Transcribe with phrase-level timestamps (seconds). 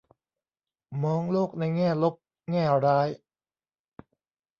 [1.03, 2.15] มองโลกในแง่ลบ
[2.51, 3.09] แง่ร้าย